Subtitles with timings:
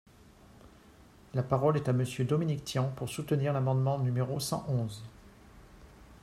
[1.35, 5.03] La parole est à Monsieur Dominique Tian, pour soutenir l’amendement numéro cent onze.